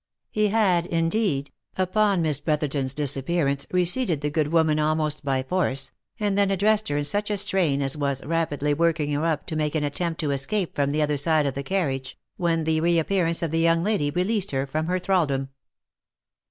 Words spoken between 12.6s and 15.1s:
the reappearance of the young lady released her from her